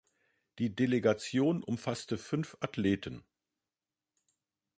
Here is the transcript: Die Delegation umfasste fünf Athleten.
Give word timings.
Die 0.57 0.75
Delegation 0.75 1.61
umfasste 1.63 2.17
fünf 2.17 2.57
Athleten. 2.59 3.23